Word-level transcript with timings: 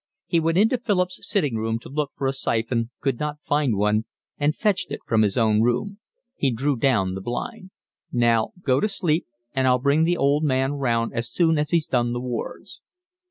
He 0.25 0.39
went 0.39 0.57
into 0.57 0.79
Philip's 0.79 1.19
sitting 1.29 1.57
room 1.57 1.77
to 1.77 1.87
look 1.87 2.11
for 2.15 2.25
a 2.25 2.33
siphon, 2.33 2.89
could 3.01 3.19
not 3.19 3.43
find 3.43 3.77
one, 3.77 4.05
and 4.39 4.55
fetched 4.55 4.89
it 4.89 5.01
from 5.05 5.21
his 5.21 5.37
own 5.37 5.61
room. 5.61 5.99
He 6.35 6.51
drew 6.51 6.75
down 6.75 7.13
the 7.13 7.21
blind. 7.21 7.69
"Now, 8.11 8.49
go 8.63 8.79
to 8.79 8.87
sleep 8.87 9.27
and 9.53 9.67
I'll 9.67 9.77
bring 9.77 10.03
the 10.03 10.17
old 10.17 10.43
man 10.43 10.73
round 10.73 11.13
as 11.13 11.29
soon 11.29 11.59
as 11.59 11.69
he's 11.69 11.85
done 11.85 12.13
the 12.13 12.19
wards." 12.19 12.81